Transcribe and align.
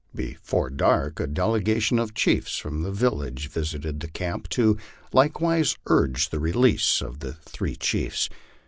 Before 0.15 0.71
dark 0.71 1.19
a 1.19 1.27
delegation 1.27 1.99
of 1.99 2.15
chiefs 2.15 2.57
from 2.57 2.81
the 2.81 2.91
village 2.91 3.49
visited 3.49 4.03
camp 4.13 4.49
to 4.49 4.79
like 5.13 5.39
wise 5.39 5.77
urge 5.85 6.31
the 6.31 6.39
release 6.39 7.03
of 7.03 7.19
the 7.19 7.33
three 7.33 7.75
chiefs. 7.75 8.27